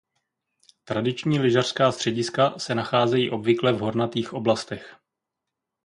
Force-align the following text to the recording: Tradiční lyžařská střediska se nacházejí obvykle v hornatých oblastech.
Tradiční 0.83 1.39
lyžařská 1.39 1.91
střediska 1.91 2.59
se 2.59 2.75
nacházejí 2.75 3.29
obvykle 3.31 3.73
v 3.73 3.79
hornatých 3.79 4.33
oblastech. 4.33 4.95